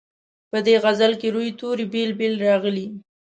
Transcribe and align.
په 0.51 0.57
دې 0.65 0.75
غزل 0.83 1.11
کې 1.21 1.27
روي 1.35 1.51
توري 1.59 1.85
بېل 1.93 2.11
بېل 2.19 2.35
راغلي. 2.47 2.87